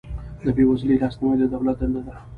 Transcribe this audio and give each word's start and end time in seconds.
د 0.45 0.47
بې 0.55 0.63
وزلو 0.69 0.99
لاسنیوی 1.01 1.37
د 1.39 1.43
دولت 1.53 1.75
دنده 1.81 2.01
ده 2.07 2.13